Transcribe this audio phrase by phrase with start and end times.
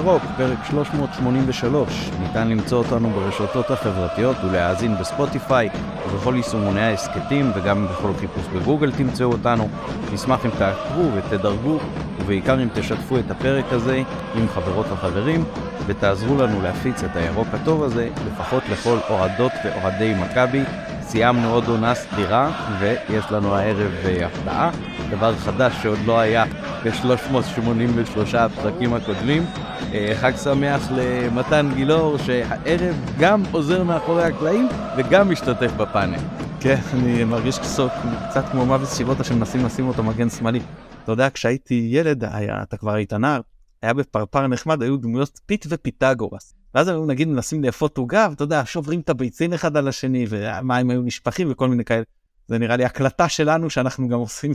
[0.00, 2.10] הירוק, פרק 383.
[2.20, 5.68] ניתן למצוא אותנו ברשתות החברתיות ולהאזין בספוטיפיי
[6.06, 9.68] ובכל יישומוני ההסכתים וגם בכל חיפוש בגוגל תמצאו אותנו.
[10.12, 11.78] נשמח אם תעקבו ותדרגו
[12.20, 14.02] ובעיקר אם תשתפו את הפרק הזה
[14.34, 15.44] עם חברות וחברים
[15.86, 20.62] ותעזרו לנו להפיץ את הירוק הטוב הזה לפחות לכל אוהדות ואוהדי מכבי.
[21.10, 24.70] סיימנו עוד עונה סדירה ויש לנו הערב אה, הפתעה,
[25.10, 26.44] דבר חדש שעוד לא היה
[26.84, 29.46] ב-383 הפרקים הקודמים.
[29.92, 36.18] אה, חג שמח למתן גילאור, שהערב גם עוזר מאחורי הקלעים וגם משתתף בפאנל.
[36.60, 37.90] כן, אני מרגיש קצת,
[38.30, 40.60] קצת כמו מאוויס צ'יבוטה שמנסים לשים אותו מגן שמאלי.
[41.04, 43.40] אתה יודע, כשהייתי ילד, היה, אתה כבר היית נער,
[43.82, 46.54] היה בפרפר נחמד, היו דמויות פיט ופיתגורס.
[46.74, 50.90] ואז היו נגיד מנסים לאפות עוגה, ואתה יודע, שוברים את הביצים אחד על השני, והמים
[50.90, 52.02] היו נשפכים וכל מיני כאלה.
[52.48, 54.52] זה נראה לי הקלטה שלנו שאנחנו גם עושים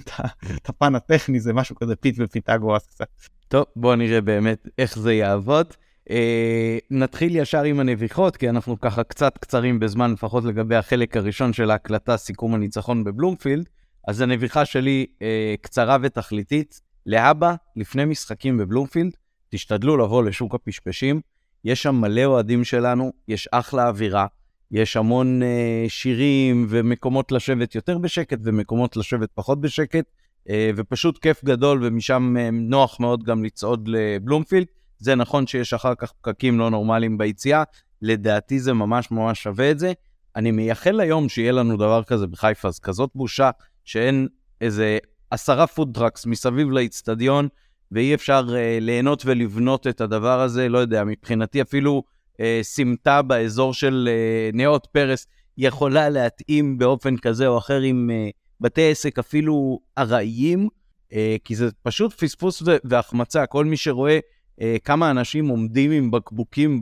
[0.55, 3.07] את הפן הטכני, זה משהו כזה פיט ופיתגורס קצת.
[3.47, 5.67] טוב, בואו נראה באמת איך זה יעבוד.
[6.09, 11.53] אה, נתחיל ישר עם הנביחות, כי אנחנו ככה קצת קצרים בזמן, לפחות לגבי החלק הראשון
[11.53, 13.69] של ההקלטה, סיכום הניצחון בבלומפילד.
[14.07, 16.81] אז הנביחה שלי אה, קצרה ותכליתית.
[17.05, 19.11] להבא, לפני משחקים בבלומפילד,
[19.49, 21.21] תשתדלו לבוא לשוק הפשפשים.
[21.63, 24.27] יש שם מלא אוהדים שלנו, יש אחלה אווירה.
[24.71, 25.45] יש המון אה,
[25.89, 30.05] שירים ומקומות לשבת יותר בשקט ומקומות לשבת פחות בשקט,
[30.47, 34.67] אה, ופשוט כיף גדול, ומשם אה, נוח מאוד גם לצעוד לבלומפילד.
[34.97, 37.63] זה נכון שיש אחר כך פקקים לא נורמליים ביציאה,
[38.01, 39.93] לדעתי זה ממש ממש שווה את זה.
[40.35, 43.49] אני מייחל ליום שיהיה לנו דבר כזה בחיפה, אז כזאת בושה
[43.85, 44.27] שאין
[44.61, 44.97] איזה
[45.35, 47.47] עשרה food trucks מסביב לאיצטדיון,
[47.91, 52.03] ואי אפשר אה, ליהנות ולבנות את הדבר הזה, לא יודע, מבחינתי אפילו
[52.39, 58.29] אה, סמטה באזור של אה, נאות פרס יכולה להתאים באופן כזה או אחר עם אה,
[58.61, 60.69] בתי עסק אפילו ארעיים,
[61.13, 63.45] אה, כי זה פשוט פספוס והחמצה.
[63.45, 64.19] כל מי שרואה
[64.61, 66.81] אה, כמה אנשים עומדים עם בקבוקים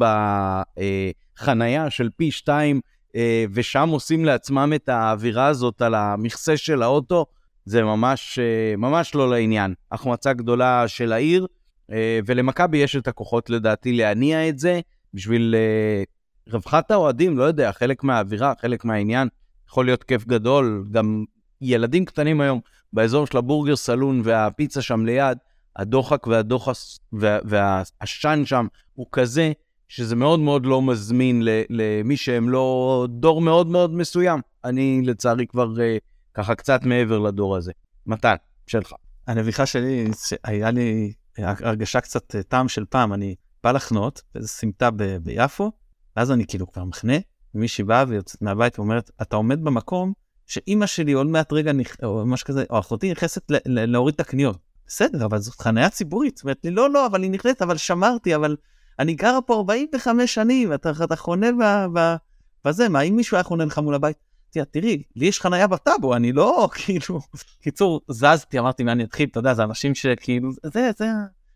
[1.39, 2.81] בחנייה של פי שתיים,
[3.15, 7.25] אה, ושם עושים לעצמם את האווירה הזאת על המכסה של האוטו,
[7.65, 9.73] זה ממש, אה, ממש לא לעניין.
[9.91, 11.47] החמצה גדולה של העיר,
[11.91, 14.79] אה, ולמכבי יש את הכוחות לדעתי להניע את זה.
[15.13, 19.27] בשביל uh, רווחת האוהדים, לא יודע, חלק מהאווירה, חלק מהעניין,
[19.69, 20.85] יכול להיות כיף גדול.
[20.91, 21.25] גם
[21.61, 22.59] ילדים קטנים היום,
[22.93, 25.37] באזור של הבורגר סלון והפיצה שם ליד,
[25.75, 26.99] הדוחק והדוחס
[27.43, 29.51] והעשן שם הוא כזה,
[29.87, 34.39] שזה מאוד מאוד לא מזמין למי שהם לא דור מאוד מאוד מסוים.
[34.63, 35.73] אני לצערי כבר
[36.33, 37.71] ככה קצת מעבר לדור הזה.
[38.05, 38.35] מתן,
[38.67, 38.93] שלך.
[39.27, 40.11] הנביכה שלי,
[40.43, 45.71] היה לי הרגשה קצת אה, טעם של פעם, אני בא לחנות באיזה סמטה ב- ביפו,
[46.17, 47.13] ואז אני כאילו כבר מחנה,
[47.55, 50.13] ומישהי באה ויוצאת מהבית ואומרת, אתה עומד במקום
[50.47, 51.95] שאימא שלי עוד מעט רגע, נכ...
[52.03, 54.57] או משהו כזה, או אחותי נכנסת ל- ל- להוריד את הקניות.
[54.87, 56.41] בסדר, אבל זאת חניה ציבורית.
[56.43, 58.55] אומרת לי, לא, לא, אבל היא נכנסת, אבל שמרתי, אבל
[58.99, 61.47] אני גרה פה 45 שנים, אתה, אתה חונה
[62.65, 64.17] בזה, מה, אם מישהו היה חונה לך מול הבית?
[64.53, 67.19] תראה, תראי, לי יש חניה בטאבו, אני לא, כאילו,
[67.61, 71.07] קיצור, זזתי, אמרתי, מה אני אתחיל, אתה יודע, זה אנשים שכאילו, זה, זה,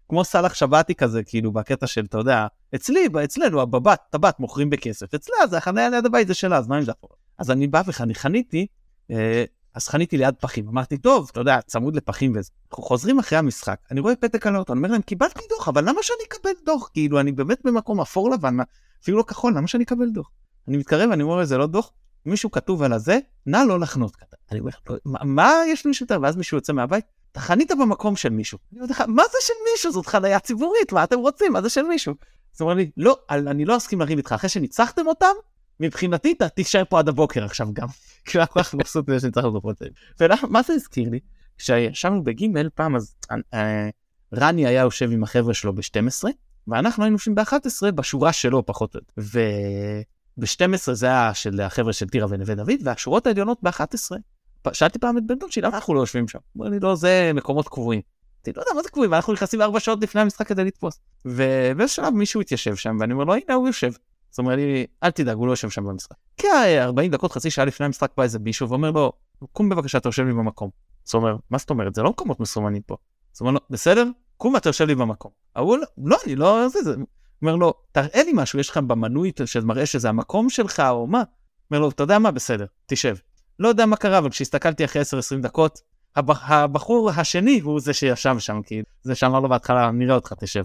[0.09, 5.13] כמו סאלח שבתי כזה, כאילו, בקטע של, אתה יודע, אצלי, אצלנו, בבת, טבעת מוכרים בכסף,
[5.13, 6.91] אצלה זה החניה ליד הבית, זה שלה, אז מה אם זה?
[7.37, 8.67] אז אני בא ואני חניתי,
[9.11, 9.43] אה,
[9.75, 12.51] אז חניתי ליד פחים, אמרתי, טוב, אתה יודע, צמוד לפחים וזה.
[12.71, 15.89] אנחנו חוזרים אחרי המשחק, אני רואה פתק על האוטו, אני אומר להם, קיבלתי דוח, אבל
[15.89, 16.89] למה שאני אקבל דוח?
[16.93, 18.57] כאילו, אני באמת במקום אפור לבן,
[19.03, 20.31] אפילו לא כחול, למה שאני אקבל דוח?
[20.67, 21.91] אני מתקרב, אני אומר, זה לא דוח,
[22.25, 24.11] מישהו כתוב על הזה, נא לא לחנות.
[24.51, 24.71] אני אומר,
[25.05, 26.19] מה, מה יש למישהו יותר?
[26.21, 28.57] ואז מישהו יוצא מהבית, אתה חנית במקום של מישהו.
[28.71, 29.91] אני אומר לך, מה זה של מישהו?
[29.91, 31.53] זאת חניה ציבורית, מה אתם רוצים?
[31.53, 32.13] מה זה של מישהו?
[32.55, 35.33] אז הוא אומר לי, לא, אני לא אסכים לריב איתך, אחרי שניצחתם אותם,
[35.79, 37.87] מבחינתי אתה תישאר פה עד הבוקר עכשיו גם.
[38.25, 39.91] כי אנחנו הולכים מבסוט מזה שניצחנו את הפרוטאים.
[40.19, 41.19] ומה זה הזכיר לי?
[41.57, 43.15] כשישבנו בגימל פעם אז
[43.53, 43.89] אה,
[44.33, 46.23] רני היה יושב עם החבר'ה שלו ב-12,
[46.67, 49.29] ואנחנו היינו יושבים ב-11 בשורה שלו פחות או יותר.
[50.37, 54.11] וב-12 זה היה של החבר'ה של טירה ונווה דוד, והשורות העליונות ב-11
[54.73, 56.39] שאלתי פעם את בן דוד שלי, למה אנחנו לא יושבים שם?
[56.53, 58.01] הוא אומר לי, לא, זה מקומות קבועים.
[58.47, 59.13] אמרתי, לא יודע, מה זה קבועים?
[59.13, 60.99] אנחנו נכנסים ארבע שעות לפני המשחק כדי לתפוס.
[61.25, 63.87] ובאיזה שלב מישהו התיישב שם, ואני אומר לו, הנה, הוא יושב.
[63.87, 66.15] אז הוא אומר לי, אל תדאג, הוא לא יושב שם במשחק.
[66.37, 66.47] כי
[66.79, 69.11] 40 דקות, חצי שעה לפני המשחק בא איזה מישהו ואומר לו,
[69.51, 70.69] קום בבקשה, אתה יושב לי במקום.
[71.07, 71.95] אז הוא אומר, מה זאת אומרת?
[71.95, 72.95] זה לא מקומות מסומנים פה.
[73.35, 74.07] אז הוא אומר לו, בסדר,
[74.37, 75.31] קום אתה יושב לי במקום.
[75.55, 76.95] ההוא לא, אני לא, זה, זה.
[77.41, 81.23] אומר לו, תראה לי משהו, יש לך במנוי שמראה שזה המקום שלך או מה.
[81.71, 83.15] אומר לו, אתה יודע מה, בסדר, תשב.
[83.59, 85.05] לא יודע מה קרה, אבל כשהסתכלתי אחרי 10-20
[85.41, 85.81] דקות,
[86.15, 90.63] הבחור השני הוא זה שישב שם, כי זה שאמר לו בהתחלה, נראה אותך, תשב.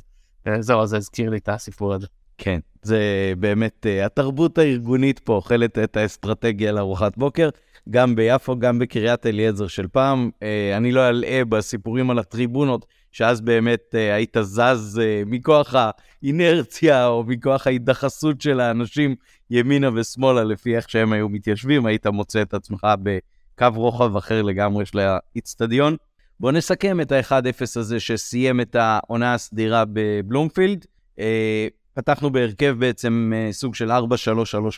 [0.61, 2.07] זהו, זה הזכיר לי את הסיפור הזה.
[2.39, 3.01] כן, זה
[3.39, 7.49] באמת, uh, התרבות הארגונית פה אוכלת את האסטרטגיה לארוחת בוקר,
[7.91, 10.31] גם ביפו, גם בקריית אליעזר של פעם.
[10.35, 17.07] Uh, אני לא אלאה בסיפורים על הטריבונות שאז באמת אה, היית זז אה, מכוח האינרציה
[17.07, 19.15] או מכוח ההידחסות של האנשים
[19.51, 24.87] ימינה ושמאלה לפי איך שהם היו מתיישבים, היית מוצא את עצמך בקו רוחב אחר לגמרי
[24.87, 25.97] של האיצטדיון.
[26.41, 30.87] בואו נסכם את ה-1-0 הזה שסיים את העונה הסדירה בבלומפילד.
[31.19, 33.95] אה, פתחנו בהרכב בעצם סוג של 4-3-3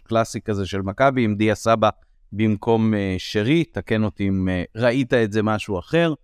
[0.04, 1.88] קלאסי כזה של מכבי, עם דיה סבא
[2.32, 6.14] במקום שרי, תקן אותי אם ראית את זה משהו אחר.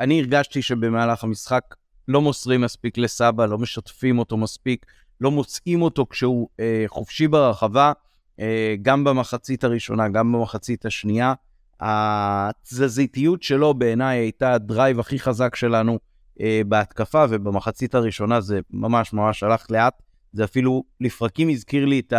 [0.00, 1.74] אני הרגשתי שבמהלך המשחק
[2.08, 4.86] לא מוסרים מספיק לסבא, לא משתפים אותו מספיק,
[5.20, 6.48] לא מוצאים אותו כשהוא
[6.86, 7.92] חופשי ברחבה,
[8.82, 11.34] גם במחצית הראשונה, גם במחצית השנייה.
[11.80, 15.98] התזזיתיות שלו בעיניי הייתה הדרייב הכי חזק שלנו
[16.40, 20.02] אה, בהתקפה, ובמחצית הראשונה זה ממש ממש הלך לאט.
[20.32, 22.12] זה אפילו לפרקים הזכיר לי את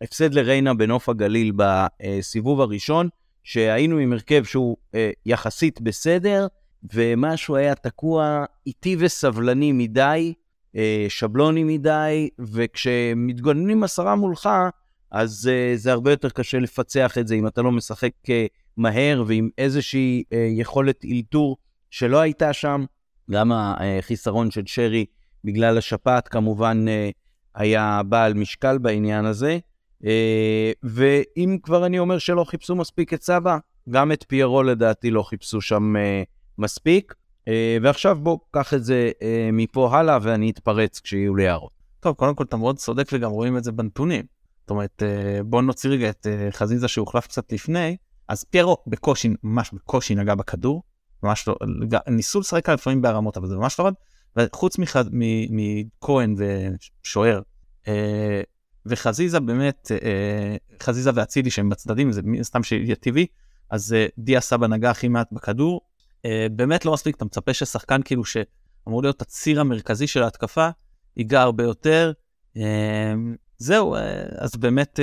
[0.00, 3.08] ההפסד לריינה בנוף הגליל בסיבוב הראשון,
[3.46, 6.46] שהיינו עם הרכב שהוא אה, יחסית בסדר,
[6.94, 10.34] ומשהו היה תקוע איטי וסבלני מדי,
[10.76, 14.48] אה, שבלוני מדי, וכשמתגוננים עשרה מולך,
[15.10, 18.30] אז uh, זה הרבה יותר קשה לפצח את זה אם אתה לא משחק uh,
[18.76, 21.56] מהר ועם איזושהי uh, יכולת אלתור
[21.90, 22.84] שלא הייתה שם.
[23.30, 25.06] גם החיסרון של שרי
[25.44, 27.12] בגלל השפעת כמובן uh,
[27.54, 29.58] היה בעל משקל בעניין הזה.
[30.02, 30.06] Uh,
[30.82, 33.58] ואם כבר אני אומר שלא חיפשו מספיק את סבא,
[33.90, 36.26] גם את פיירו לדעתי לא חיפשו שם uh,
[36.58, 37.14] מספיק.
[37.44, 37.48] Uh,
[37.82, 39.10] ועכשיו בוא, קח את זה
[39.52, 41.72] מפה הלאה ואני אתפרץ כשיהיו לי הערות.
[42.00, 44.24] טוב, קודם כל אתה מאוד צודק וגם רואים את זה בנתונים.
[44.60, 45.02] זאת אומרת,
[45.44, 47.96] בוא נוציא רגע את חזיזה שהוחלף קצת לפני,
[48.28, 50.82] אז פיירו בקושי, ממש בקושי נגע בכדור,
[51.22, 51.56] ממש לא,
[52.08, 53.92] ניסו לשחק לפעמים בהרמות, אבל זה ממש לא עבד,
[54.36, 57.40] וחוץ מכהן ושוער,
[57.88, 58.42] אה,
[58.88, 63.26] וחזיזה באמת, אה, חזיזה ואצילי שהם בצדדים, זה סתם שיהיה טבעי,
[63.70, 65.80] אז אה, דיה סבא נגע הכי מעט בכדור,
[66.50, 70.68] באמת לא מספיק, אתה מצפה ששחקן כאילו שאמור להיות הציר המרכזי של ההתקפה,
[71.16, 72.12] ייגע הרבה יותר.
[73.58, 73.96] זהו,
[74.38, 75.00] אז באמת,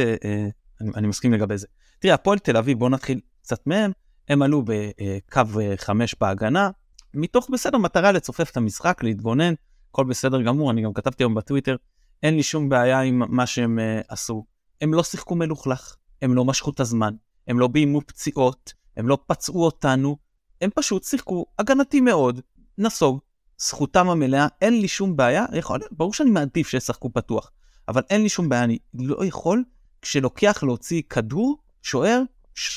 [0.81, 1.67] אני, אני מסכים לגבי זה.
[1.99, 3.91] תראה, הפועל תל אביב, בואו נתחיל קצת מהם,
[4.29, 6.69] הם עלו בקו אה, חמש בהגנה,
[7.13, 9.53] מתוך בסדר מטרה לצופף את המשחק, להתגונן,
[9.89, 11.75] הכל בסדר גמור, אני גם כתבתי היום בטוויטר,
[12.23, 14.45] אין לי שום בעיה עם מה שהם uh, עשו.
[14.81, 17.13] הם לא שיחקו מלוכלך, הם לא משכו את הזמן,
[17.47, 20.17] הם לא ביימו פציעות, הם לא פצעו אותנו,
[20.61, 22.41] הם פשוט שיחקו הגנתי מאוד,
[22.77, 23.19] נסוג,
[23.57, 27.51] זכותם המלאה, אין לי שום בעיה, יכול, ברור שאני מעדיף שישחקו פתוח,
[27.87, 29.63] אבל אין לי שום בעיה, אני לא יכול,
[30.01, 32.21] כשלוקח להוציא כדור, שוער,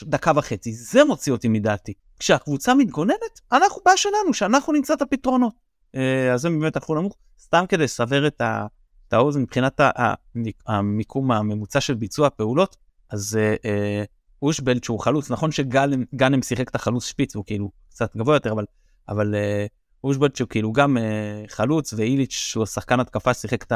[0.03, 0.73] דקה וחצי.
[0.73, 1.93] זה מוציא אותי מדעתי.
[2.19, 5.55] כשהקבוצה מתגוננת, אנחנו בעיה שלנו, שאנחנו נמצא את הפתרונות.
[5.95, 7.17] אה, אז זה באמת הלכו נמוך.
[7.41, 8.43] סתם כדי לסבר את,
[9.13, 9.81] האוזן מבחינת
[10.67, 12.77] המיקום הממוצע של ביצוע הפעולות,
[13.11, 14.05] אז אה, אה,
[14.43, 18.65] אושבלד שהוא חלוץ, נכון שגאנם שיחק את החלוץ שפיץ, הוא כאילו קצת גבוה יותר, אבל,
[19.09, 19.35] אבל
[20.05, 20.97] אושבלד שהוא כאילו גם
[21.49, 23.73] חלוץ, ואיליץ' שהוא השחקן התקפה שיחק את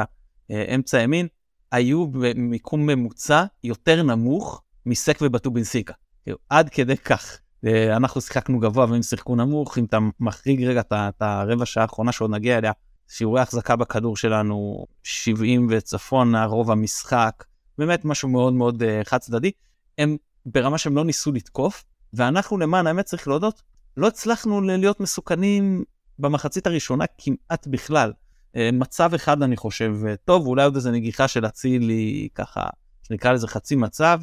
[0.50, 1.27] האמצע ימין,
[1.73, 5.93] היו במיקום ממוצע יותר נמוך מסק ובטובינסיקה.
[6.23, 7.41] כאילו, עד כדי כך.
[7.67, 12.12] אה, אנחנו שיחקנו גבוה והם שיחקו נמוך, אם אתה מחריג רגע את הרבע שעה האחרונה
[12.12, 12.73] שעוד נגיע אליה,
[13.10, 17.44] שיעורי החזקה בכדור שלנו 70 וצפונה, רוב המשחק,
[17.78, 19.50] באמת משהו מאוד מאוד uh, חד צדדי.
[19.98, 23.62] הם ברמה שהם לא ניסו לתקוף, ואנחנו למען האמת צריך להודות,
[23.96, 25.84] לא הצלחנו להיות מסוכנים
[26.19, 28.12] במחצית הראשונה כמעט בכלל.
[28.12, 32.62] Uh, מצב אחד אני חושב טוב, אולי עוד איזה נגיחה של אצילי ככה,
[33.02, 34.20] שנקרא לזה חצי מצב,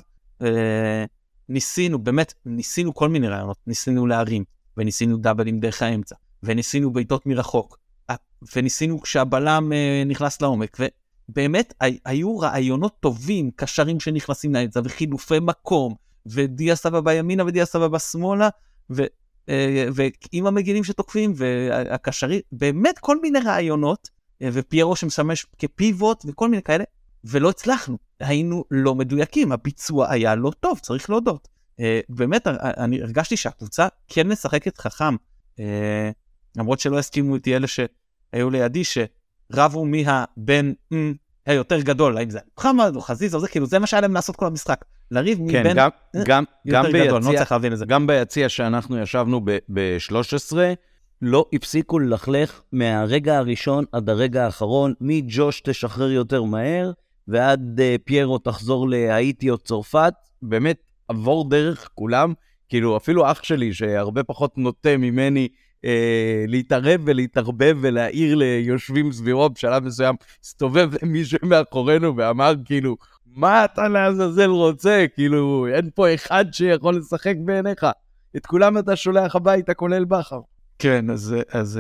[1.50, 4.44] ניסינו, באמת, ניסינו כל מיני רעיונות, ניסינו להרים,
[4.78, 7.78] וניסינו דאבלים דרך האמצע, וניסינו בעיטות מרחוק,
[8.56, 10.78] וניסינו כשהבלם אה, נכנס לעומק,
[11.30, 11.74] ובאמת
[12.06, 18.50] היו רעיונות טובים, קשרים שנכנסים לאמצע, וחילופי מקום, ודיה סבא בימינה ודיה סבא בשמאלה,
[18.90, 19.04] ו...
[19.50, 24.10] אה, ועם המגינים שתוקפים והקשרים, באמת כל מיני רעיונות,
[24.42, 26.84] אה, ופיירו שמשמש כפיבוט וכל מיני כאלה,
[27.24, 27.98] ולא הצלחנו.
[28.20, 31.48] היינו לא מדויקים, הביצוע היה לא טוב, צריך להודות.
[32.10, 35.16] באמת, אני הרגשתי שהקבוצה כן משחקת חכם,
[36.56, 37.68] למרות שלא הסכימו איתי אלה
[38.32, 40.96] שהיו לידי, שרבו מהבן mm,
[41.46, 44.36] היותר גדול, האם זה מוחמד או חזיז או זה, כאילו זה מה שהיה להם לעשות
[44.36, 44.86] כל המשחק.
[45.12, 45.90] לריב כן, מבין גם,
[46.26, 47.86] גם, גם ביציע, גדול, לא צריך להבין את זה.
[47.86, 50.58] גם ביציע שאנחנו ישבנו ב-13,
[51.22, 56.92] לא הפסיקו ללכלך מהרגע הראשון עד הרגע האחרון, מג'וש תשחרר יותר מהר,
[57.28, 62.34] ועד uh, פיירו תחזור להאיטי או צרפת, באמת עבור דרך כולם.
[62.70, 65.48] כאילו, אפילו אח שלי, שהרבה פחות נוטה ממני
[65.86, 73.88] אה, להתערב ולהתערבב ולהעיר ליושבים סביבו, בשלב מסוים הסתובב מישהו מאחורינו ואמר, כאילו, מה אתה
[73.88, 75.06] לעזאזל רוצה?
[75.16, 77.86] כאילו, אין פה אחד שיכול לשחק בעיניך.
[78.38, 80.40] את כולם אתה שולח הביתה, כולל בכר.
[80.80, 81.80] כן, אז, אז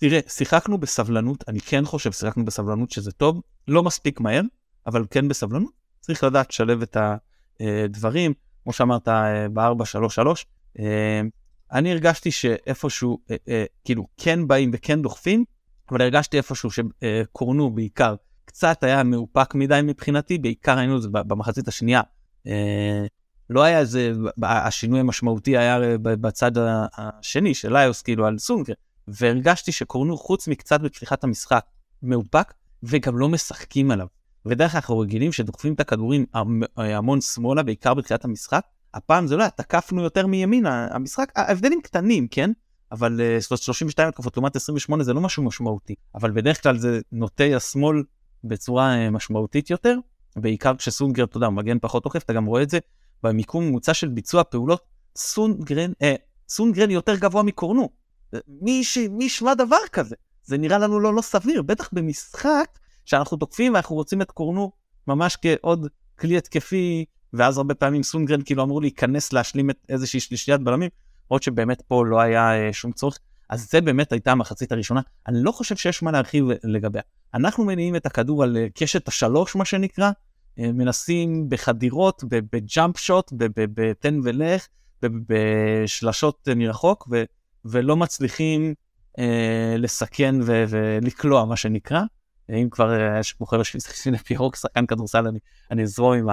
[0.00, 4.42] תראה, שיחקנו בסבלנות, אני כן חושב שיחקנו בסבלנות שזה טוב, לא מספיק מהר,
[4.86, 5.72] אבל כן בסבלנות.
[6.00, 6.96] צריך לדעת לשלב את
[7.60, 9.08] הדברים, כמו שאמרת,
[9.52, 10.80] ב-4-3-3.
[11.74, 13.18] אני הרגשתי שאיפשהו,
[13.84, 15.44] כאילו, כן באים וכן דוחפים,
[15.90, 18.14] אבל הרגשתי איפשהו שקורנו בעיקר,
[18.44, 22.00] קצת היה מאופק מדי מבחינתי, בעיקר היינו את זה במחצית השנייה.
[23.50, 24.12] לא היה איזה,
[24.42, 26.52] השינוי המשמעותי היה בצד
[26.96, 28.74] השני של ליוס, כאילו על סונגר,
[29.08, 31.64] והרגשתי שקורנו חוץ מקצת בפתיחת המשחק
[32.02, 34.06] מאופק, וגם לא משחקים עליו.
[34.46, 36.26] ודרך כלל אנחנו רגילים שדוחפים את הכדורים
[36.76, 38.64] המון שמאלה, בעיקר בתחילת המשחק.
[38.94, 42.50] הפעם זה לא היה, תקפנו יותר מימינה, המשחק, ההבדלים קטנים, כן?
[42.92, 45.94] אבל 32 התקפות לעומת 28 זה לא משהו משמעותי.
[46.14, 48.02] אבל בדרך כלל זה נוטי השמאל
[48.44, 49.98] בצורה אה, משמעותית יותר,
[50.36, 52.78] בעיקר כשסונגר, אתה יודע, מגן פחות עוקף, אתה גם רואה את זה
[53.22, 54.82] במיקום ממוצע של ביצוע פעולות,
[55.16, 56.14] סונגרן, אה,
[56.48, 57.88] סונגרן יותר גבוה מקורנו.
[58.84, 58.98] ש...
[59.10, 60.16] מי ישמע דבר כזה?
[60.44, 64.72] זה נראה לנו לא, לא סביר, בטח במשחק שאנחנו תוקפים ואנחנו רוצים את קורנו
[65.08, 70.60] ממש כעוד כלי התקפי, ואז הרבה פעמים סונגרן כאילו אמור להיכנס להשלים את איזושהי שלישיית
[70.60, 70.90] בלמים,
[71.30, 73.18] למרות שבאמת פה לא היה אה, שום צורך.
[73.48, 77.02] אז זה באמת הייתה המחצית הראשונה, אני לא חושב שיש מה להרחיב לגביה.
[77.34, 80.10] אנחנו מניעים את הכדור על אה, קשת השלוש, מה שנקרא,
[80.58, 84.66] אה, מנסים בחדירות, בג'אמפ שוט, בתן ולך,
[85.02, 87.08] בשלשות מרחוק,
[87.64, 88.74] ולא מצליחים
[89.18, 92.02] אה, לסכן ולקלוע, מה שנקרא.
[92.50, 95.38] אם כבר אה, יש חבר'ה שמסתכלים לפירוק, שחקן כדורסל, אני,
[95.70, 96.26] אני אזרום עם,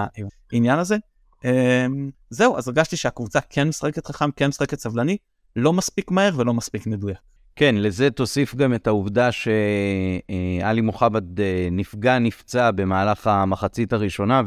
[0.51, 0.97] העניין הזה.
[1.45, 1.85] אה,
[2.29, 5.17] זהו, אז הרגשתי שהקבוצה כן משחקת חכם, כן משחקת סבלני,
[5.55, 7.17] לא מספיק מהר ולא מספיק מדויק.
[7.55, 14.41] כן, לזה תוסיף גם את העובדה שעלי מוחמד אה, נפגע, נפצע במהלך המחצית הראשונה,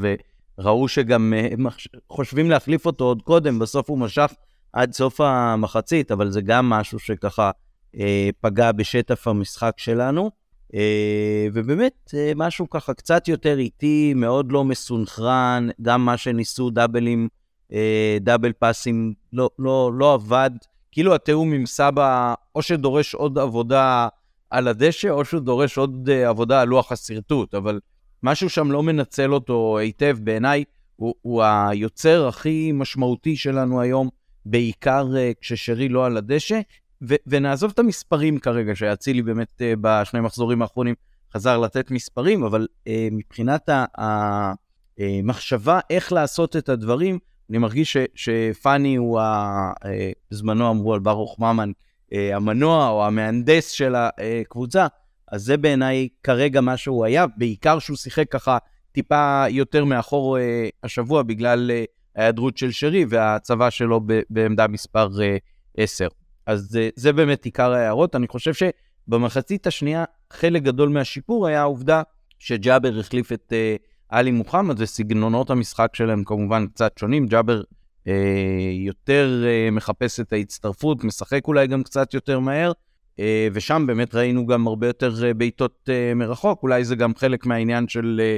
[0.59, 1.49] וראו שגם אה,
[2.11, 4.33] חושבים להחליף אותו עוד קודם, בסוף הוא משך
[4.73, 7.50] עד סוף המחצית, אבל זה גם משהו שככה
[8.40, 10.30] פגע בשטף המשחק שלנו.
[11.52, 17.28] ובאמת, משהו ככה קצת יותר איטי, מאוד לא מסונכרן, גם מה שניסו דאבלים,
[18.21, 20.50] דאבל פאסים, לא, לא, לא עבד.
[20.92, 24.09] כאילו התיאום עם סבא, או שדורש עוד עבודה
[24.50, 27.80] על הדשא, או שהוא דורש עוד עבודה על לוח השרטוט, אבל
[28.23, 30.18] משהו שם לא מנצל אותו היטב.
[30.21, 30.64] בעיניי,
[30.97, 34.09] הוא, הוא היוצר הכי משמעותי שלנו היום,
[34.47, 35.09] בעיקר
[35.40, 36.61] כששרי לא על הדשא.
[37.03, 40.95] ו- ונעזוב את המספרים כרגע, שאצילי באמת uh, בשני מחזורים האחרונים
[41.35, 43.69] חזר לתת מספרים, אבל uh, מבחינת
[44.99, 47.19] המחשבה איך לעשות את הדברים,
[47.51, 51.71] אני מרגיש ש, שפאני הוא, ה, אה, בזמנו אמרו על ברוך ממן,
[52.13, 54.87] אה, המנוע או המהנדס של הקבוצה,
[55.33, 58.59] אז זה בעיניי כרגע מה שהוא היה, בעיקר שהוא שיחק ככה
[58.93, 61.71] טיפה יותר מאחור אה, השבוע בגלל
[62.17, 65.09] ההיעדרות של שרי והצבה שלו בעמדה מספר
[65.77, 66.09] 10.
[66.47, 68.17] אז זה באמת עיקר ההערות.
[68.17, 72.03] אני חושב שבמחצית השנייה חלק גדול מהשיפור היה העובדה
[72.39, 73.53] שג'אבר החליף את...
[74.09, 77.27] עלי מוחמד וסגנונות המשחק שלהם כמובן קצת שונים.
[77.27, 77.63] ג'אבר
[78.09, 78.13] אה,
[78.73, 82.73] יותר אה, מחפש את ההצטרפות, משחק אולי גם קצת יותר מהר,
[83.19, 87.47] אה, ושם באמת ראינו גם הרבה יותר אה, בעיטות אה, מרחוק, אולי זה גם חלק
[87.47, 88.37] מהעניין של אה,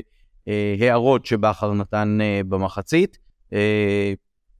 [0.48, 3.18] אה, הערות שבכר נתן אה, במחצית.
[3.52, 4.12] אה,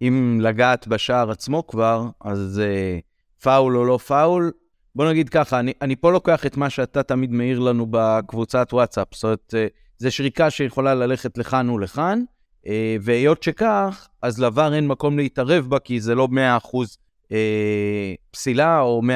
[0.03, 2.99] אם לגעת בשער עצמו כבר, אז אה,
[3.43, 4.53] פאול או לא פאול,
[4.95, 9.09] בוא נגיד ככה, אני, אני פה לוקח את מה שאתה תמיד מעיר לנו בקבוצת וואטסאפ,
[9.15, 9.67] זאת אומרת, אה,
[9.99, 12.23] זה שריקה שיכולה ללכת לכאן ולכאן,
[12.67, 16.99] אה, והיות שכך, אז לבר אין מקום להתערב בה, כי זה לא 100%
[17.33, 19.09] אה, פסילה או 100%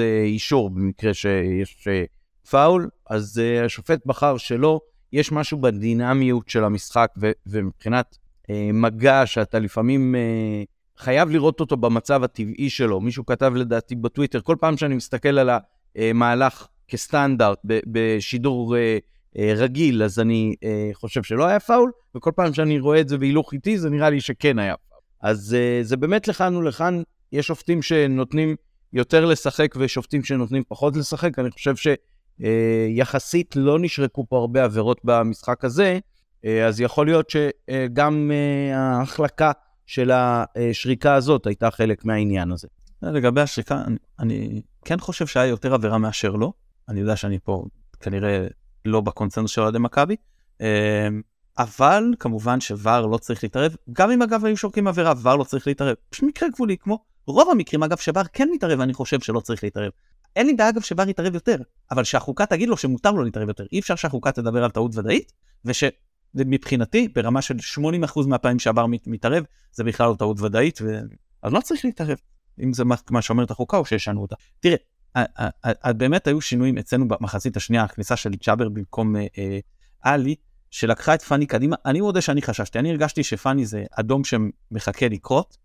[0.00, 1.88] אה, אישור במקרה שיש
[2.50, 4.80] פאול, אז השופט בחר שלא.
[5.12, 7.10] יש משהו בדינמיות של המשחק,
[7.46, 8.18] ומבחינת
[8.72, 10.14] מגע שאתה לפעמים
[10.98, 13.00] חייב לראות אותו במצב הטבעי שלו.
[13.00, 15.50] מישהו כתב לדעתי בטוויטר, כל פעם שאני מסתכל על
[15.96, 18.76] המהלך כסטנדרט בשידור
[19.38, 23.18] אה, רגיל, אז אני אה, חושב שלא היה פאול, וכל פעם שאני רואה את זה
[23.18, 25.00] בהילוך איטי, זה נראה לי שכן היה פאול.
[25.22, 28.56] אז אה, זה באמת לכאן ולכאן, יש שופטים שנותנים
[28.92, 31.74] יותר לשחק ושופטים שנותנים פחות לשחק, אני חושב
[32.40, 35.98] שיחסית לא נשרקו פה הרבה עבירות במשחק הזה,
[36.66, 38.30] אז יכול להיות שגם
[38.74, 39.52] ההחלקה
[39.86, 42.68] של השריקה הזאת הייתה חלק מהעניין הזה.
[43.02, 46.52] לגבי השריקה, אני, אני כן חושב שהיה יותר עבירה מאשר לא.
[46.88, 47.64] אני יודע שאני פה
[48.00, 48.46] כנראה
[48.84, 50.16] לא בקונצנזוס של אוהדי מכבי.
[50.60, 50.66] אמ,
[51.58, 55.66] אבל כמובן שוואר לא צריך להתערב, גם אם אגב היו שורקים עבירה, וואר לא צריך
[55.66, 55.96] להתערב.
[56.10, 59.90] פשוט מקרה גבולי, כמו רוב המקרים אגב שוואר כן מתערב, אני חושב שלא צריך להתערב.
[60.36, 61.56] אין לי בעיה אגב שוואר יתערב יותר,
[61.90, 63.64] אבל שהחוקה תגיד לו שמותר לו להתערב יותר.
[63.72, 65.32] אי אפשר שהחוקה תדבר על טעות ודאית,
[66.34, 71.00] ושמבחינתי, ברמה של 80% מהפעמים שהוואר מתערב, זה בכלל לא טעות ודאית, ו...
[71.42, 72.16] אז לא צריך להתערב.
[72.62, 74.36] אם זה מה, מה שאומרת החוקה או שישנו אותה.
[74.60, 74.76] תראה,
[75.96, 79.14] באמת היו שינויים אצלנו במחצית השנייה, הכניסה של ג'אבר במקום
[80.02, 80.34] עלי,
[80.70, 81.76] שלקחה את פאני קדימה.
[81.86, 85.56] אני מודה שאני חששתי, אני הרגשתי שפאני זה אדום שמחכה לקרות,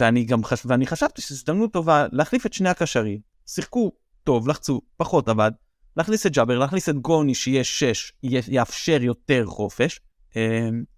[0.00, 0.62] ואני גם חש...
[0.66, 3.18] ואני חשבתי שזו הזדמנות טובה להחליף את שני הקשרים.
[3.46, 3.92] שיחקו
[4.24, 5.52] טוב, לחצו, פחות עבד,
[5.96, 10.00] להכניס את ג'אבר, להכניס את גוני שיהיה 6, יאפשר יותר חופש.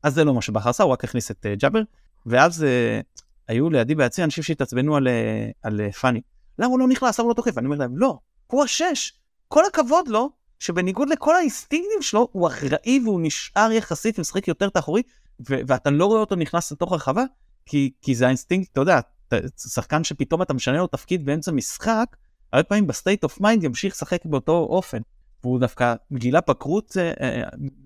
[0.02, 1.80] אז זה לא מה שבכר עשה, הוא רק הכניס את ג'אבר,
[2.26, 2.66] ואז
[3.48, 5.08] היו לידי ביציע אנשים שהתעצבנו על,
[5.62, 6.20] על פאני.
[6.58, 7.18] למה הוא לא נכנס?
[7.18, 7.58] למה הוא לא תוקף?
[7.58, 9.12] אני אומר להם, לא, הוא השש.
[9.48, 15.02] כל הכבוד לו, שבניגוד לכל האינסטינקטים שלו, הוא אחראי והוא נשאר יחסית ומשחק יותר תחורי,
[15.40, 17.24] ואתה לא רואה אותו נכנס לתוך הרחבה,
[17.66, 19.00] כי, כי זה האינסטינקט, אתה יודע,
[19.56, 22.16] שחקן שפתאום אתה משנה לו תפקיד באמצע משחק,
[22.52, 24.98] הרבה פעמים ב state of mind ימשיך לשחק באותו אופן.
[25.44, 27.42] והוא דווקא גילה פיכחות אה,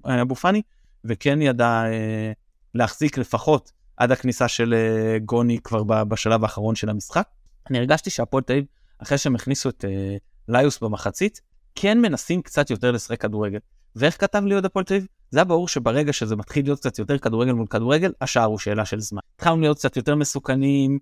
[0.07, 0.62] אה, אבו פאני,
[1.04, 2.33] וכן ידע אה,
[2.75, 7.28] להחזיק לפחות עד הכניסה של אה, גוני כבר בשלב האחרון של המשחק.
[7.71, 8.64] אני הרגשתי שהפועל תל אביב,
[8.99, 10.16] אחרי שהם הכניסו את אה,
[10.49, 11.40] ליוס במחצית,
[11.75, 13.59] כן מנסים קצת יותר לשחק כדורגל.
[13.97, 15.07] ואיך כתב לי עוד הפועל תל אביב?
[15.31, 18.85] זה היה ברור שברגע שזה מתחיל להיות קצת יותר כדורגל מול כדורגל, השער הוא שאלה
[18.85, 19.21] של זמן.
[19.37, 20.99] התחלנו להיות קצת יותר מסוכנים, אה,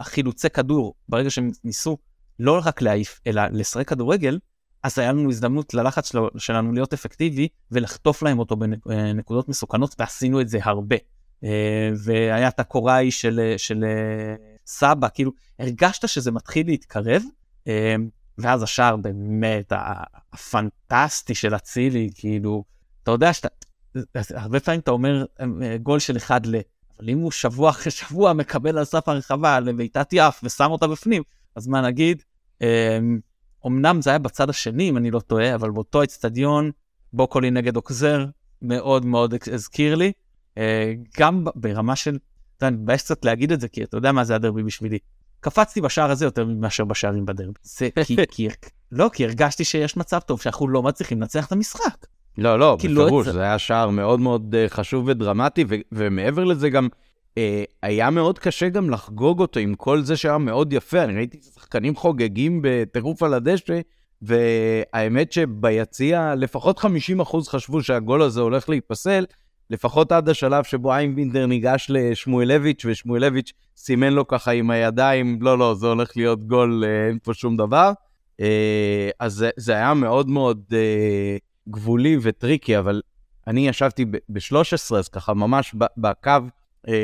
[0.00, 1.98] החילוצי כדור, ברגע שהם ניסו
[2.38, 4.38] לא רק להעיף, אלא לשחק כדורגל,
[4.82, 10.40] אז היה לנו הזדמנות ללחץ של, שלנו להיות אפקטיבי ולחטוף להם אותו בנקודות מסוכנות, ועשינו
[10.40, 10.96] את זה הרבה.
[11.44, 14.34] אה, והיה את הקוראי של, של אה,
[14.66, 17.22] סבא, כאילו, הרגשת שזה מתחיל להתקרב,
[17.68, 17.96] אה,
[18.38, 19.72] ואז השער באמת
[20.32, 22.64] הפנטסטי של אצילי, כאילו,
[23.02, 23.48] אתה יודע שאתה,
[24.30, 25.24] הרבה פעמים אתה אומר
[25.82, 26.56] גול של אחד ל...
[26.98, 31.22] אבל אם הוא שבוע אחרי שבוע מקבל על סף הרחבה לביתת יף ושם אותה בפנים,
[31.56, 32.22] אז מה נגיד?
[33.66, 36.70] אמנם זה היה בצד השני, אם אני לא טועה, אבל באותו אצטדיון,
[37.12, 38.24] בוקולי נגד אוקזר,
[38.62, 40.12] מאוד מאוד הזכיר לי.
[41.18, 42.18] גם ברמה של,
[42.56, 44.98] אתה יודע, אני מתבייש קצת להגיד את זה, כי אתה יודע מה זה הדרבי בשבילי.
[45.40, 47.52] קפצתי בשער הזה יותר מאשר בשערים בדרבי.
[47.62, 48.48] זה כי, כי,
[48.92, 52.06] לא, כי הרגשתי שיש מצב טוב שאנחנו לא מצליחים לנצח את המשחק.
[52.38, 56.88] לא, לא, בפירוש, לא זה היה שער מאוד מאוד uh, חשוב ודרמטי, ומעבר לזה גם,
[57.30, 57.36] uh,
[57.82, 61.04] היה מאוד קשה גם לחגוג אותו עם כל זה שהיה מאוד יפה.
[61.04, 63.80] אני ראיתי שחקנים חוגגים בטירוף על הדשא,
[64.22, 66.84] והאמת שביציע לפחות 50%
[67.48, 69.24] חשבו שהגול הזה הולך להיפסל,
[69.70, 75.74] לפחות עד השלב שבו איימבינדר ניגש לשמואלביץ', ושמואלביץ' סימן לו ככה עם הידיים, לא, לא,
[75.74, 77.92] זה הולך להיות גול, אה, אין פה שום דבר.
[78.40, 81.36] אה, אז זה, זה היה מאוד מאוד אה,
[81.68, 83.02] גבולי וטריקי, אבל
[83.46, 86.30] אני ישבתי ב-13, אז ככה ממש בקו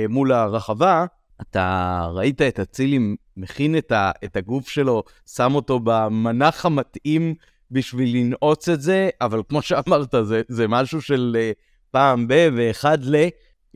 [0.09, 1.07] מול הרחבה,
[1.41, 2.99] אתה ראית את אצילי
[3.37, 5.03] מכין את, ה, את הגוף שלו,
[5.35, 7.35] שם אותו במנח המתאים
[7.71, 11.37] בשביל לנעוץ את זה, אבל כמו שאמרת, זה, זה משהו של
[11.91, 13.15] פעם ב- ואחד ל...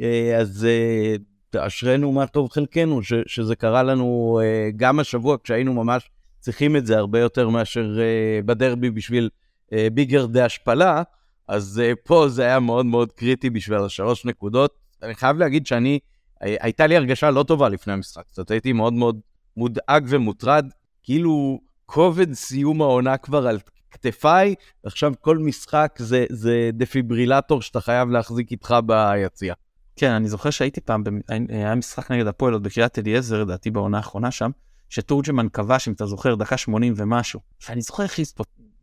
[0.01, 5.75] אה, אז אה, אשרינו מה טוב חלקנו, ש, שזה קרה לנו אה, גם השבוע כשהיינו
[5.75, 7.99] ממש צריכים את זה הרבה יותר מאשר
[8.47, 9.31] בדרבי בשביל
[9.72, 11.03] ביגר דה השפלה,
[11.48, 14.74] אז פה זה היה מאוד מאוד קריטי בשביל השלוש נקודות.
[15.03, 15.98] אני חייב להגיד שאני,
[16.40, 19.20] הייתה לי הרגשה לא טובה לפני המשחק, זאת הייתי מאוד מאוד
[19.57, 20.66] מודאג ומוטרד,
[21.03, 23.59] כאילו כובד סיום העונה כבר על
[23.90, 29.55] כתפיי, עכשיו כל משחק זה, זה דפיברילטור שאתה חייב להחזיק איתך ביציע.
[29.96, 31.03] כן, אני זוכר שהייתי פעם,
[31.48, 34.50] היה משחק נגד הפועל עוד בקריית אליעזר, לדעתי בעונה האחרונה שם,
[34.88, 37.40] שטורג'מן כבש, אם אתה זוכר, דקה 80 ומשהו.
[37.68, 38.18] ואני זוכר איך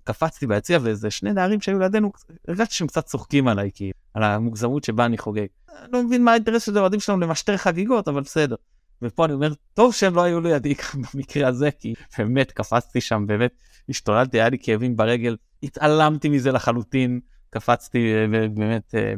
[0.04, 2.12] קפצתי ביציע, ואיזה שני נערים שהיו לידינו,
[2.48, 5.46] הרגשתי שהם קצת צוחקים עליי, כי על המוגזמות שבה אני חוגג.
[5.70, 8.56] אני לא מבין מה האינטרס של האוהדים שלנו למשטר חגיגות, אבל בסדר.
[9.02, 10.74] ופה אני אומר, טוב שהם לא היו לידי
[11.14, 13.52] במקרה הזה, כי באמת קפצתי שם, באמת
[13.90, 19.14] השתוללתי, היה לי כאבים ברגל, התעלמתי מזה לחלוטין, קפצתי אה, באמת אה,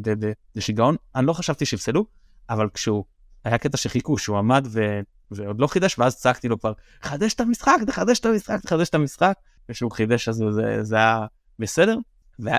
[0.55, 0.95] בשיגעון.
[1.15, 2.05] אני לא חשבתי שיפסלו,
[2.49, 3.03] אבל כשהוא,
[3.43, 4.99] היה קטע שחיכו, שהוא עמד ו...
[5.31, 8.95] ועוד לא חידש, ואז צעקתי לו כבר, חדש את המשחק, תחדש את המשחק, תחדש את
[8.95, 9.37] המשחק,
[9.69, 11.25] וכשהוא חידש אז זה, זה היה
[11.59, 11.97] בסדר.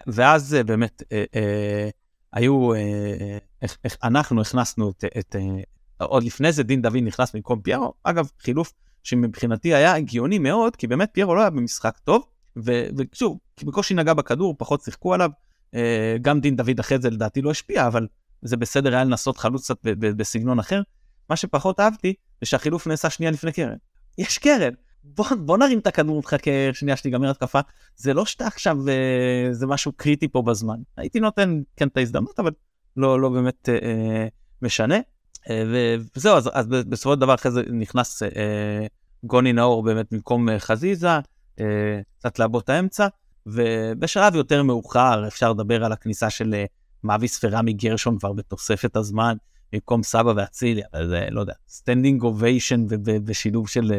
[0.07, 1.89] ואז אה, באמת אה, אה,
[2.33, 3.69] היו, אה, אה,
[4.03, 5.37] אנחנו הכנסנו את, את,
[5.99, 10.87] עוד לפני זה דין דוד נכנס במקום פיירו, אגב חילוף שמבחינתי היה הגיוני מאוד, כי
[10.87, 12.25] באמת פיירו לא היה במשחק טוב,
[12.57, 15.31] ושוב, כי בקושי נגע בכדור, פחות שיחקו עליו,
[15.75, 18.07] אה, גם דין דוד אחרי זה לדעתי לא השפיע, אבל
[18.43, 20.83] זה בסדר היה לנסות חלוץ קצת בסגנון אחר.
[21.31, 23.77] מה שפחות אהבתי, זה שהחילוף נעשה שנייה לפני קרן.
[24.19, 24.73] יש קרן,
[25.05, 27.61] בוא, בוא נרים את הכדור, נחכה שנייה שתיגמר התקפה,
[27.97, 30.77] זה לא שאתה עכשיו, אה, זה משהו קריטי פה בזמן.
[30.97, 32.51] הייתי נותן כן את ההזדמנות, אבל
[32.97, 34.27] לא, לא באמת אה,
[34.63, 34.99] משנה.
[35.51, 38.87] אה, וזהו, אז, אז בסופו של דבר אחרי זה נכנס אה,
[39.25, 41.09] גוני נאור באמת במקום אה, חזיזה,
[41.61, 43.07] אה, קצת לעבוד האמצע,
[43.47, 46.65] ובשלב יותר מאוחר אפשר לדבר על הכניסה של אה,
[47.05, 49.37] מאוויס ורמי גרשון כבר בתוספת הזמן,
[49.73, 52.87] במקום סבא ואצילי, אבל זה לא יודע, standing ovation
[53.27, 53.93] ושילוב של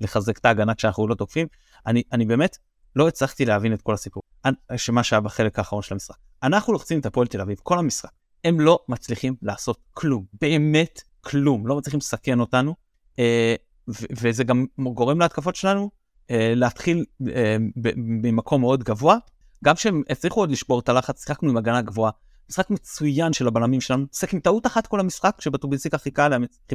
[0.00, 1.46] לחזק את ההגנה כשאנחנו לא תוקפים.
[1.86, 2.58] אני, אני באמת
[2.96, 4.22] לא הצלחתי להבין את כל הסיפור,
[4.76, 6.16] שמה שהיה בחלק האחרון של המשחק.
[6.42, 8.10] אנחנו לוחצים את הפועל תל אביב, כל המשחק.
[8.44, 12.74] הם לא מצליחים לעשות כלום, באמת כלום, לא מצליחים לסכן אותנו,
[13.18, 13.54] אה,
[13.88, 15.90] וזה גם גורם להתקפות שלנו
[16.30, 17.56] אה, להתחיל אה,
[17.96, 19.16] ממקום מאוד גבוה.
[19.64, 22.12] גם כשהם הצליחו עוד לשבור את הלחץ, שיחקנו עם הגנה גבוהה.
[22.50, 26.28] משחק מצוין של הבלמים שלנו, שיחק עם טעות אחת כל המשחק, שבטוביסיקה חיכה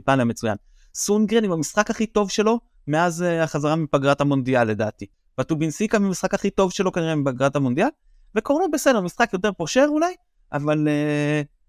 [0.05, 0.55] עליה מצוין.
[0.95, 5.05] סונגרן עם המשחק הכי טוב שלו מאז uh, החזרה מפגרת המונדיאל לדעתי.
[5.37, 7.87] בטובינסיקה במשחק הכי טוב שלו כנראה מפגרת המונדיאל,
[8.35, 10.13] וקורנו בסדר, משחק יותר פושר אולי,
[10.53, 10.87] אבל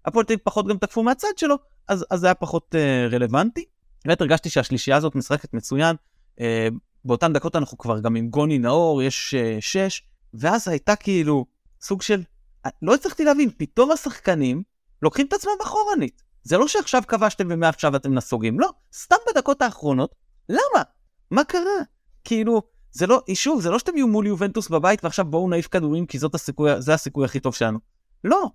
[0.07, 1.55] uh, תל פחות גם תקפו מהצד שלו,
[1.87, 3.65] אז, אז זה היה פחות uh, רלוונטי.
[4.05, 5.95] באמת הרגשתי שהשלישייה הזאת משחקת מצוין,
[6.37, 6.41] uh,
[7.05, 11.45] באותן דקות אנחנו כבר גם עם גוני נאור, יש uh, שש, ואז הייתה כאילו
[11.81, 12.23] סוג של,
[12.81, 14.63] לא הצלחתי להבין, פתאום השחקנים
[15.01, 16.21] לוקחים את עצמם אחורנית.
[16.43, 20.15] זה לא שעכשיו כבשתם ומעכשיו אתם נסוגים, לא, סתם בדקות האחרונות.
[20.49, 20.83] למה?
[21.31, 21.61] מה קרה?
[22.23, 22.61] כאילו,
[22.91, 26.19] זה לא, שוב, זה לא שאתם יהיו מול יובנטוס בבית ועכשיו בואו נעיף כדורים כי
[26.19, 27.79] זאת הסיכוי, זה הסיכוי הכי טוב שלנו.
[28.23, 28.49] לא,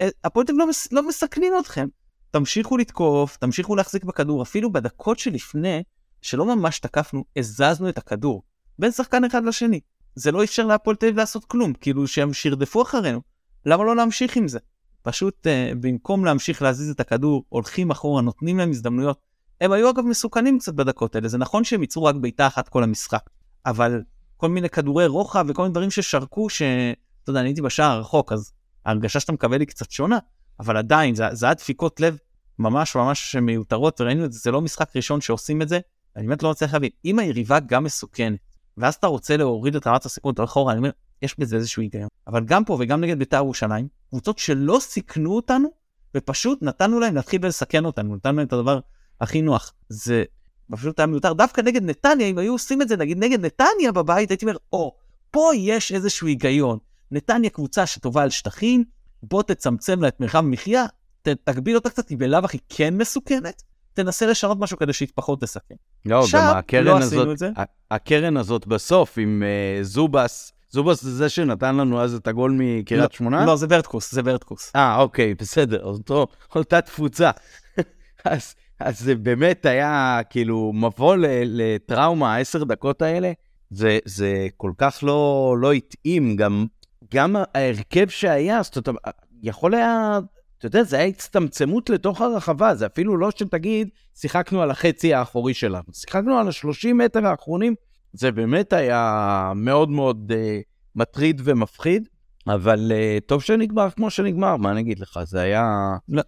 [0.00, 1.88] אה, הפועל לא, מס, לא מסכנים אתכם.
[2.30, 5.82] תמשיכו לתקוף, תמשיכו להחזיק בכדור, אפילו בדקות שלפני,
[6.22, 8.42] שלא ממש תקפנו, הזזנו את הכדור.
[8.78, 9.80] בין שחקן אחד לשני.
[10.14, 13.20] זה לא אפשר להפועל תל אביב לעשות כלום, כאילו שהם שירדפו אחרינו.
[13.66, 14.58] למה לא להמשיך עם זה?
[15.02, 19.18] פשוט uh, במקום להמשיך להזיז את הכדור, הולכים אחורה, נותנים להם הזדמנויות.
[19.60, 22.82] הם היו אגב מסוכנים קצת בדקות האלה, זה נכון שהם ייצרו רק בעיטה אחת כל
[22.82, 23.30] המשחק,
[23.66, 24.02] אבל
[24.36, 28.52] כל מיני כדורי רוחב וכל מיני דברים ששרקו, שאתה יודע, אני הייתי בשער הרחוק, אז
[28.84, 30.18] ההרגשה שאתה מקבל היא קצת שונה,
[30.60, 32.18] אבל עדיין, זה, זה היה דפיקות לב
[32.58, 35.80] ממש ממש מיותרות, וראינו את זה, זה לא משחק ראשון שעושים את זה,
[36.16, 38.38] אני באמת לא מצליח להבין, אם היריבה גם מסוכנת,
[38.76, 40.90] ואז אתה רוצה להוריד את רמת הסיכון, אתה הולך אחורה, אני אומר,
[41.22, 42.08] יש בזה איזשהו היגיון.
[42.26, 45.68] אבל גם פה וגם נגד בית"ר ירושלים, קבוצות שלא סיכנו אותנו,
[46.16, 48.80] ופשוט נתנו להם להתחיל ולסכן אותנו, נתנו להם את הדבר
[49.20, 49.72] הכי נוח.
[49.88, 50.24] זה
[50.70, 51.32] פשוט היה מיותר.
[51.32, 54.94] דווקא נגד נתניה, אם היו עושים את זה נגיד נגד נתניה בבית, הייתי אומר, או,
[55.30, 56.78] פה יש איזשהו היגיון.
[57.10, 58.84] נתניה קבוצה שטובה על שטחים,
[59.22, 60.84] בוא תצמצם לה את מרחב המחיה,
[61.22, 63.62] תגביל אותה קצת, היא בלאו הכי כן מסוכנת,
[63.94, 65.74] תנסה לשנות משהו כדי שהיא פחות תסכן.
[66.04, 67.42] לא, גם הקרן לא הזאת,
[67.90, 73.10] הקרן הזאת בסוף עם uh, זובס, זובס זה זה שנתן לנו אז את הגול מקריית
[73.10, 73.46] לא, שמונה?
[73.46, 74.72] לא, זה ורטקוס, זה ורטקוס.
[74.76, 77.30] אה, אוקיי, בסדר, אותו, אותה תפוצה.
[78.24, 83.32] אז, אז זה באמת היה כאילו מבוא לטראומה, העשר דקות האלה,
[83.70, 86.66] זה, זה כל כך לא, לא התאים, גם,
[87.14, 89.02] גם ההרכב שהיה, זאת אומרת,
[89.42, 90.18] יכול היה
[90.58, 95.54] אתה יודע, זה היה הצטמצמות לתוך הרחבה, זה אפילו לא שתגיד, שיחקנו על החצי האחורי
[95.54, 97.74] שלנו, שיחקנו על ה-30 מטר האחרונים,
[98.12, 100.62] זה באמת היה מאוד מאוד uh,
[100.94, 102.08] מטריד ומפחיד,
[102.46, 105.64] אבל uh, טוב שנגמר כמו שנגמר, מה אני אגיד לך, זה היה...
[106.08, 106.22] לא,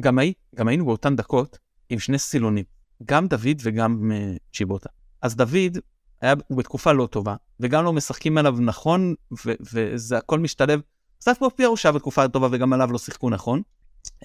[0.00, 1.58] גם, הי, גם היינו באותן דקות
[1.88, 2.64] עם שני סילונים,
[3.04, 4.88] גם דוד וגם uh, צ'יבוטה.
[5.22, 5.78] אז דוד
[6.20, 9.14] היה בתקופה לא טובה, וגם לא משחקים עליו נכון,
[9.72, 10.80] וזה הכל משתלב.
[11.18, 13.62] קצת מופיע הוא שהיה בתקופה טובה וגם עליו לא שיחקו נכון.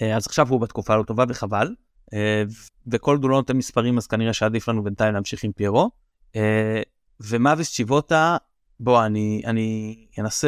[0.02, 1.76] אה, אז עכשיו הוא בתקופה לא טובה וחבל.
[2.14, 2.44] אה,
[2.88, 5.90] וכל הוא לא נותן מספרים אז כנראה שעדיף לנו בינתיים להמשיך עם פיירו.
[6.36, 6.82] אה,
[7.20, 8.38] ומאביס צ'יבוטה,
[8.80, 10.48] בוא אני, אני אנסה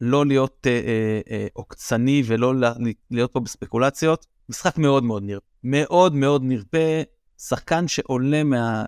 [0.00, 0.66] לא להיות
[1.52, 2.54] עוקצני ולא
[3.10, 4.26] להיות פה בספקולציות.
[4.48, 7.02] משחק מאוד מאוד נרפה, מאוד מאוד נרפה.
[7.38, 8.84] שחקן שעולה מה...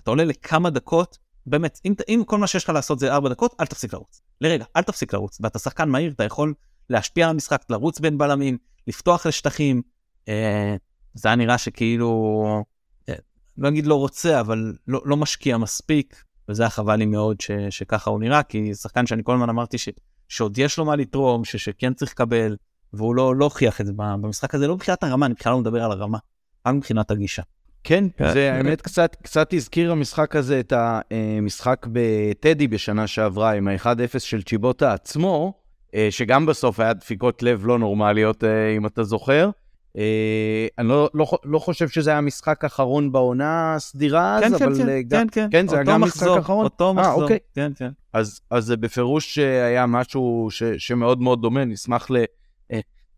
[0.00, 3.54] אתה עולה לכמה דקות באמת, אם, אם כל מה שיש לך לעשות זה 4 דקות,
[3.60, 4.22] אל תפסיק לרוץ.
[4.40, 5.38] לרגע, אל תפסיק לרוץ.
[5.40, 6.54] ואתה שחקן מהיר, אתה יכול
[6.90, 9.82] להשפיע על המשחק, לרוץ בין בלמים, לפתוח לשטחים.
[10.28, 10.76] אה,
[11.14, 12.62] זה היה נראה שכאילו,
[13.08, 13.14] אה,
[13.58, 17.50] לא אגיד לא רוצה, אבל לא, לא משקיע מספיק, וזה היה חבל לי מאוד ש,
[17.70, 19.88] שככה הוא נראה, כי שחקן שאני כל הזמן אמרתי ש,
[20.30, 22.56] שעוד יש לו מה לתרום, ש, שכן צריך לקבל,
[22.92, 25.84] והוא לא, לא הוכיח את זה במשחק הזה, לא מבחינת הרמה, אני בכלל לא מדבר
[25.84, 26.18] על הרמה,
[26.66, 27.42] רק מבחינת הגישה.
[27.84, 33.68] כן, כן, זה האמת קצת, קצת הזכיר המשחק הזה את המשחק בטדי בשנה שעברה עם
[33.68, 35.52] ה-1-0 של צ'יבוטה עצמו,
[35.94, 39.50] אה, שגם בסוף היה דפיקות לב לא נורמליות, אה, אם אתה זוכר.
[39.96, 44.64] אה, אני לא, לא, לא חושב שזה היה המשחק האחרון בעונה הסדירה כן, אז, כן,
[44.64, 46.64] אבל כן, גם, כן, כן, כן, זה היה גם משחק אחרון.
[46.64, 47.38] אותו מחזור, אוקיי.
[47.54, 47.90] כן, כן.
[48.12, 52.08] אז, אז זה בפירוש היה משהו ש, שמאוד מאוד דומה, נשמח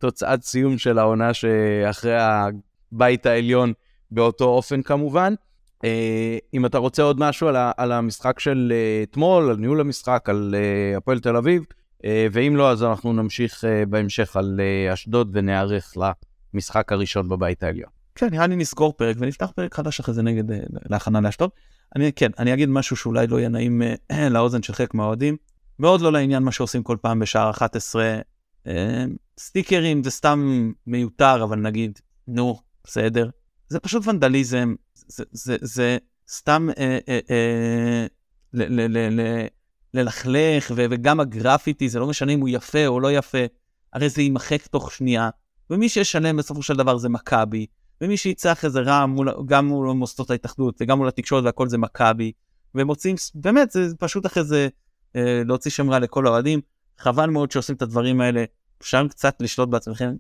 [0.03, 3.73] לתוצאת סיום של העונה שאחרי הבית העליון.
[4.15, 5.35] באותו אופן כמובן.
[6.55, 10.55] אם אתה רוצה עוד משהו על, ה, על המשחק של אתמול, על ניהול המשחק, על
[10.97, 11.65] הפועל תל אביב,
[12.07, 14.61] ואם לא, אז אנחנו נמשיך בהמשך על
[14.93, 15.95] אשדוד ונערך
[16.55, 17.91] למשחק הראשון בבית העליון.
[18.15, 20.55] כן, נראה לי נסגור פרק ונפתח פרק חדש אחרי זה נגד, uh,
[20.91, 21.51] להכנה לאשדוד.
[21.97, 25.37] אני, כן, אני אגיד משהו שאולי לא יהיה נעים uh, לאוזן של חלק מהאוהדים.
[25.79, 28.21] מאוד לא לעניין מה שעושים כל פעם בשער 11.
[28.67, 28.71] Uh,
[29.39, 33.31] סטיקרים זה סתם מיותר, אבל נגיד, נו, בסדר.
[33.69, 34.75] זה פשוט ונדליזם,
[35.07, 38.07] זה, סתם אה, אה, אה,
[39.95, 43.39] ללכלך, וגם הגרפיטי, זה לא משנה אם הוא יפה או לא יפה,
[43.93, 45.31] הרי זה יימחק תוך שנייה,
[45.71, 47.67] ומי שישלם בסופו של דבר זה מכבי,
[48.01, 51.79] ומי שיצא אחרי זה רע מול, גם מול מוסדות ההתאחדות וגם מול התקשורת והכל זה
[51.79, 52.33] מכבי,
[52.75, 54.69] ומוצאים, באמת, זה פשוט אחרי זה
[55.17, 56.61] אה, להוציא שם רע לכל האוהדים.
[56.99, 58.45] חבל מאוד שעושים את הדברים האלה,
[58.81, 60.13] אפשר קצת לשלוט בעצמכם.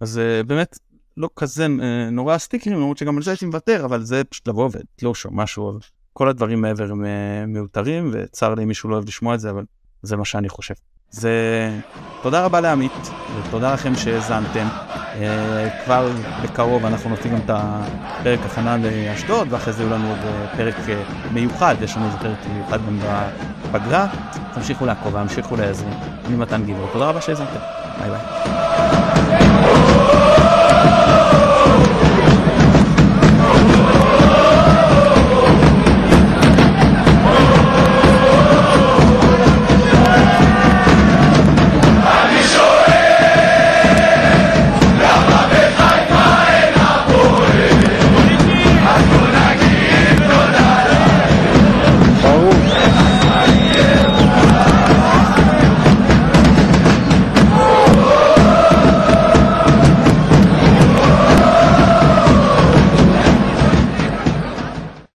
[0.00, 0.78] אז אה, באמת,
[1.16, 4.70] לא כזה אה, נורא הסטיקרים, למרות שגם על זה הייתי מוותר, אבל זה פשוט לבוא
[4.72, 5.78] ולתלוש או משהו,
[6.12, 9.50] כל הדברים מעבר הם אה, מיותרים, וצר לי אם מישהו לא אוהב לשמוע את זה,
[9.50, 9.64] אבל
[10.02, 10.74] זה מה שאני חושב.
[11.10, 11.30] זה
[12.22, 12.92] תודה רבה לעמית,
[13.38, 14.87] ותודה לכם שהאזנתם.
[15.22, 16.08] אה, כבר
[16.42, 20.74] בקרוב אנחנו נוציא גם את הפרק הכנה לאשדוד, ואחרי זה יהיו לנו עוד אה, פרק
[20.88, 21.02] אה,
[21.32, 22.98] מיוחד, יש לנו איזה פרק מיוחד גם
[23.72, 24.06] בפגרה.
[24.54, 25.92] תמשיכו לעקוב, תמשיכו להאזין.
[26.26, 27.58] אני מתן גילאור, תודה רבה שהאזנתם.
[28.00, 28.97] ביי ביי.